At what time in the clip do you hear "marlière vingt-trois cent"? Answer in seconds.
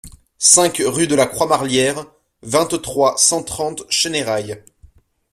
1.45-3.43